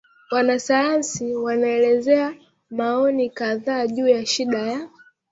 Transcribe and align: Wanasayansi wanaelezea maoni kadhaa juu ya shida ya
Wanasayansi 0.31 1.35
wanaelezea 1.35 2.35
maoni 2.69 3.29
kadhaa 3.29 3.87
juu 3.87 4.07
ya 4.07 4.25
shida 4.25 4.57
ya 4.59 4.89